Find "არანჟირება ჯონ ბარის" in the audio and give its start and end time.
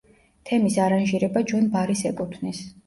0.85-2.05